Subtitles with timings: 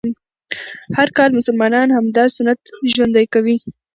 [0.97, 2.59] هر کال مسلمانان همدا سنت
[2.93, 3.55] ژوندی کوي